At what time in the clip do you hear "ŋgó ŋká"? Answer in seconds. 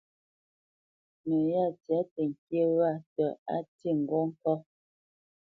4.01-4.53